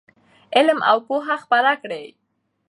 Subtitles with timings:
[0.57, 2.05] علم او پوهه خپره کړئ.